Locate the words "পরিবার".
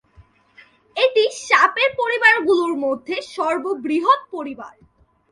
4.31-4.75